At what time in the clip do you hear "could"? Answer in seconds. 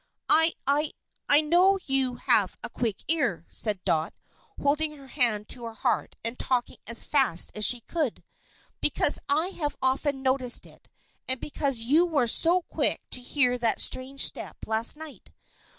7.81-8.23